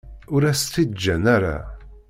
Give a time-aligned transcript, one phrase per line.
[0.33, 1.57] Ur as-t-id-ǧǧan ara.